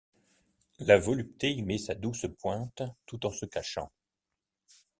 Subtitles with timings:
[0.79, 3.91] La volupté y met sa douce pointe, tout en se cachant.